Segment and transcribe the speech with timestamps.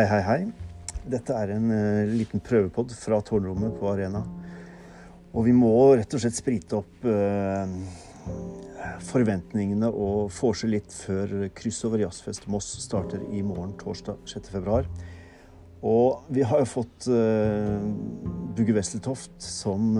[0.00, 0.44] Hei, hei, hei.
[1.12, 4.22] Dette er en uh, liten prøvepod fra tårnrommet på Arena.
[5.36, 7.68] Og vi må rett og slett sprite opp uh,
[9.10, 14.80] forventningene og vorse litt før Kryss over Jazzfest Moss starter i morgen, torsdag 6.2.
[15.84, 17.76] Og vi har jo fått uh,
[18.56, 19.92] Bugge Wesseltoft som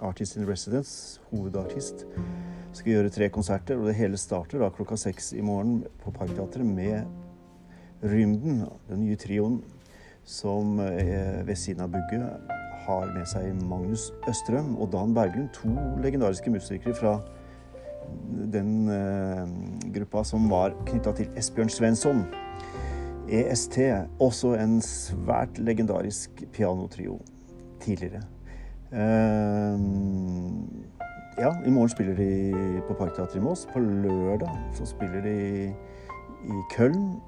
[0.00, 2.08] artist in residence, hovedartist.
[2.72, 6.64] Skal gjøre tre konserter, og det hele starter da klokka seks i morgen på Parkteatret
[6.64, 7.04] med
[8.02, 9.60] Rymden, den nye trioen
[10.24, 12.20] som ved siden av Bugge
[12.86, 17.18] har med seg Magnus Østrøm og Dan Berglund, to legendariske musikere fra
[18.52, 19.46] den uh,
[19.94, 22.24] gruppa som var knytta til Esbjørn Svensson.
[23.30, 23.78] EST,
[24.18, 27.20] også en svært legendarisk pianotrio
[27.82, 28.24] tidligere.
[28.90, 29.78] Uh,
[31.38, 33.68] ja, i morgen spiller de på Parkteatret i Mås.
[33.72, 35.36] På lørdag så spiller de
[35.70, 37.20] i Köln.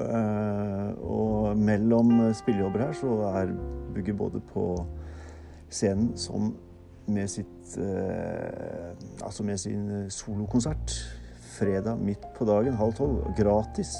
[0.00, 3.50] Uh, og mellom spillejobber her så er
[3.92, 4.64] Bugge både på
[5.70, 6.54] scenen som
[7.12, 7.48] med sitt
[9.22, 10.92] Altså med sin solokonsert
[11.54, 13.94] fredag midt på dagen, halv tolv, gratis.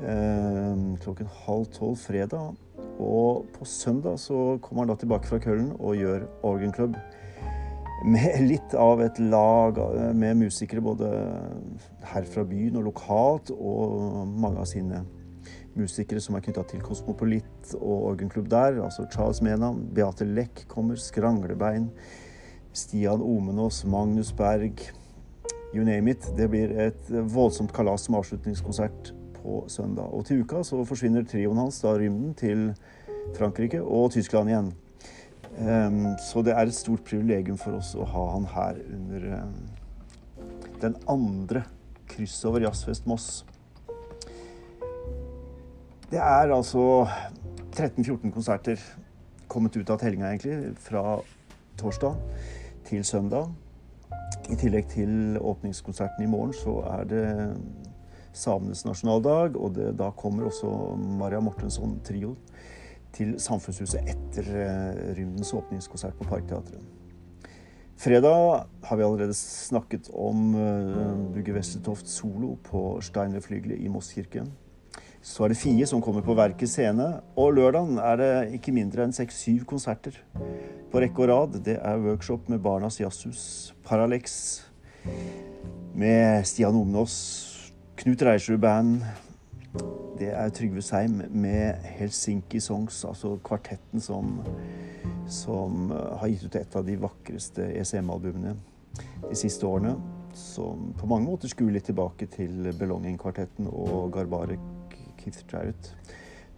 [0.00, 2.54] Uh, klokken halv tolv fredag.
[3.00, 6.96] Og på søndag så kommer han da tilbake fra Køllen og gjør Organ Club
[8.04, 9.78] med litt av et lag
[10.16, 11.08] med musikere både
[12.12, 15.02] her fra byen og lokalt, og mange av sine
[15.78, 18.80] musikere som er knytta til Kosmopolit og orgenklubb der.
[18.84, 21.90] Altså Charles Menam, Beate Leck kommer, Skranglebein,
[22.72, 24.82] Stian Omenås, Magnus Berg.
[25.74, 26.26] You name it.
[26.36, 30.10] Det blir et voldsomt kalas som avslutningskonsert på søndag.
[30.10, 32.70] Og til uka så forsvinner trioen hans, da Rymden, til
[33.36, 34.72] Frankrike og Tyskland igjen.
[35.58, 39.56] Um, så det er et stort privilegium for oss å ha han her under um,
[40.80, 41.64] den andre
[42.10, 43.28] kryssover Jazzfest Moss.
[46.10, 47.08] Det er altså
[47.74, 48.80] 13-14 konserter
[49.50, 51.18] kommet ut av tellinga, egentlig, fra
[51.78, 52.16] torsdag
[52.86, 53.50] til søndag.
[54.50, 57.26] I tillegg til åpningskonserten i morgen så er det
[58.32, 60.70] samenes nasjonaldag, og det, da kommer også
[61.18, 62.36] Maria Mortensson Trio
[63.16, 66.80] til Samfunnshuset etter uh, Rymdens åpningskonsert på Parkteatret.
[68.00, 70.54] Fredag har vi allerede snakket om
[71.34, 74.46] Brugge Westertoft solo på Steinerflygelet i Moss kirke.
[75.20, 77.10] Så er det Fie som kommer på Verket scene.
[77.36, 80.16] Og lørdag er det ikke mindre enn seks-syv konserter
[80.90, 81.58] på rekke og rad.
[81.66, 84.62] Det er workshop med Barnas Jazzhus, Paralex,
[85.92, 87.18] med Stian Omnås,
[88.00, 89.04] Knut Reiersrud Band,
[90.20, 94.40] det er Trygve Seim med Helsinki Songs, altså kvartetten som,
[95.26, 98.56] som eh, har gitt ut et av de vakreste ECM-albumene
[99.28, 99.94] de siste årene.
[100.36, 105.94] Som på mange måter skuer litt tilbake til Belonging-kvartetten og Garbarek Keith Jarrett.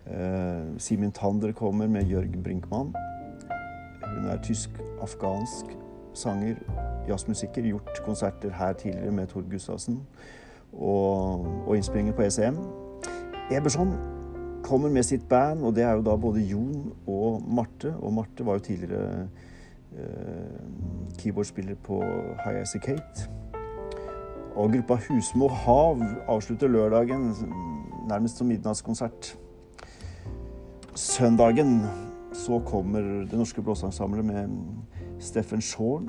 [0.03, 2.93] Uh, Simen Tander kommer med Jørg Brinkmann.
[4.03, 5.73] Hun er tysk-afghansk
[6.15, 6.61] sanger,
[7.09, 7.65] jazzmusiker.
[7.71, 10.03] Gjort konserter her tidligere med Tord Gustavsen.
[10.73, 12.61] Og, og innspillinger på ECM.
[13.51, 13.95] Eberson
[14.63, 17.95] kommer med sitt band, og det er jo da både Jon og Marte.
[17.99, 19.29] Og Marte var jo tidligere
[19.99, 20.63] eh,
[21.19, 22.03] keyboardspiller på
[22.45, 23.29] High As Kate.
[24.55, 27.33] Og gruppa Husmo Hav avslutter lørdagen
[28.09, 29.39] nærmest som midnattskonsert.
[30.95, 31.81] Søndagen
[32.33, 34.49] så kommer Det Norske Blåseensemblet med
[35.21, 36.09] Steffen Shorn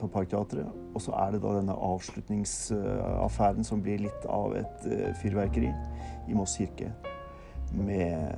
[0.00, 0.68] på Parkteatret.
[0.94, 5.72] Og så er det da denne avslutningsaffæren som blir litt av et eh, fyrverkeri
[6.28, 6.92] i Moss kirke.
[7.74, 8.30] Med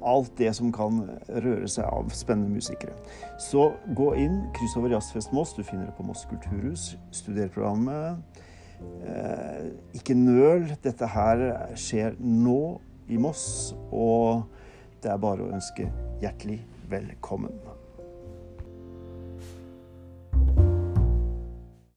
[0.00, 2.94] alt det som kan røre seg av spennende musikere.
[3.40, 5.54] Så gå inn, kryss over Jazzfest Moss.
[5.56, 6.94] Du finner det på Moss kulturhus.
[7.12, 7.52] Studer.
[9.04, 9.66] Eh,
[9.96, 10.70] ikke nøl.
[10.84, 11.44] Dette her
[11.76, 14.46] skjer nå i Moss, og
[15.02, 15.88] det er bare å ønske
[16.22, 16.60] hjertelig
[16.90, 17.79] velkommen.